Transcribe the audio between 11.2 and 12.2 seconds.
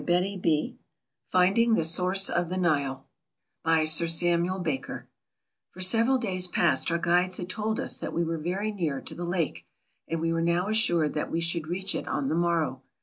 we should reach it